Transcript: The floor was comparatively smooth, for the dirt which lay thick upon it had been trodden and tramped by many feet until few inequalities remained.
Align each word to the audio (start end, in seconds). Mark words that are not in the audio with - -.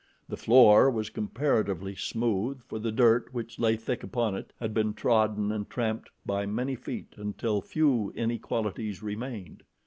The 0.27 0.35
floor 0.35 0.89
was 0.89 1.11
comparatively 1.11 1.93
smooth, 1.93 2.63
for 2.63 2.79
the 2.79 2.91
dirt 2.91 3.27
which 3.35 3.59
lay 3.59 3.75
thick 3.77 4.01
upon 4.01 4.33
it 4.33 4.51
had 4.59 4.73
been 4.73 4.95
trodden 4.95 5.51
and 5.51 5.69
tramped 5.69 6.09
by 6.25 6.47
many 6.47 6.73
feet 6.75 7.13
until 7.17 7.61
few 7.61 8.11
inequalities 8.15 9.03
remained. 9.03 9.61